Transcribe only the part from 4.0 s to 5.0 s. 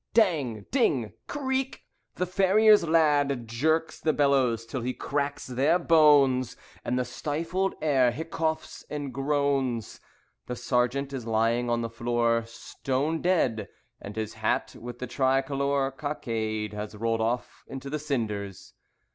bellows till he